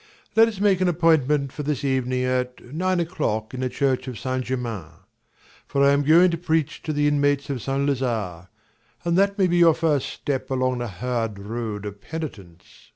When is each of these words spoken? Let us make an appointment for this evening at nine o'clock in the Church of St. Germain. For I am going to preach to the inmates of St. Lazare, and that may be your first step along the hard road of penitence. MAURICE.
Let 0.35 0.47
us 0.47 0.59
make 0.59 0.81
an 0.81 0.87
appointment 0.87 1.51
for 1.53 1.61
this 1.61 1.83
evening 1.83 2.23
at 2.23 2.73
nine 2.73 2.99
o'clock 2.99 3.53
in 3.53 3.59
the 3.59 3.69
Church 3.69 4.07
of 4.07 4.17
St. 4.17 4.43
Germain. 4.43 4.87
For 5.67 5.83
I 5.83 5.91
am 5.91 6.01
going 6.01 6.31
to 6.31 6.39
preach 6.39 6.81
to 6.81 6.91
the 6.91 7.07
inmates 7.07 7.51
of 7.51 7.61
St. 7.61 7.87
Lazare, 7.87 8.47
and 9.05 9.15
that 9.15 9.37
may 9.37 9.45
be 9.45 9.57
your 9.57 9.75
first 9.75 10.07
step 10.09 10.49
along 10.49 10.79
the 10.79 10.87
hard 10.87 11.37
road 11.37 11.85
of 11.85 12.01
penitence. 12.01 12.63
MAURICE. 12.63 12.87